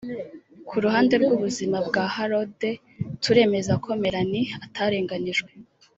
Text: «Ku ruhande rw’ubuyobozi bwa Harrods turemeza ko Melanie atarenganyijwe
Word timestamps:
«Ku 0.67 0.75
ruhande 0.83 1.13
rw’ubuyobozi 1.21 1.63
bwa 1.87 2.03
Harrods 2.15 2.67
turemeza 3.23 3.73
ko 3.83 3.89
Melanie 4.03 4.51
atarenganyijwe 4.65 5.49